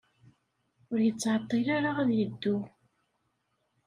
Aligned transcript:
Ur 0.91 0.99
yettɛeḍḍil 1.05 1.67
ara 1.77 1.89
ad 2.01 2.09
yeddu. 2.17 2.57